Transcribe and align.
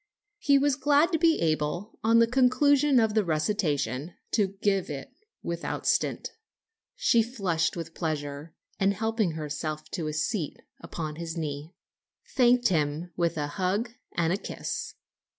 He 0.39 0.57
was 0.57 0.75
glad 0.75 1.11
to 1.11 1.19
be 1.19 1.39
able, 1.39 1.99
on 2.03 2.17
the 2.17 2.25
conclusion 2.25 2.99
of 2.99 3.13
the 3.13 3.23
recitation, 3.23 4.15
to 4.31 4.57
give 4.63 4.89
it 4.89 5.11
without 5.43 5.85
stint. 5.85 6.31
She 6.95 7.21
flushed 7.21 7.77
with 7.77 7.93
pleasure, 7.93 8.55
and 8.79 8.95
helping 8.95 9.33
herself 9.33 9.91
to 9.91 10.07
a 10.07 10.13
seat 10.13 10.59
upon 10.79 11.17
his 11.17 11.37
knee, 11.37 11.75
thanked 12.33 12.69
him 12.69 13.11
with 13.15 13.37
a 13.37 13.45
hug 13.45 13.91
and 14.13 14.41
kiss. 14.43 14.95